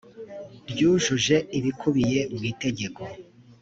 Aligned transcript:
ryujuje 0.69 1.35
ibikubiye 1.57 2.19
mu 2.33 2.41
itegeko 2.51 3.01